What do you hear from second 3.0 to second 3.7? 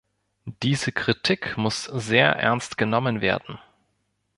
werden.